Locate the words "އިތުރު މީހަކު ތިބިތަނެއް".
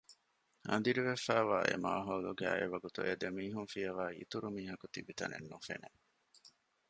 4.17-5.47